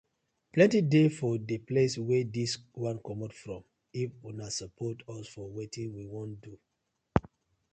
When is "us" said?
5.15-5.25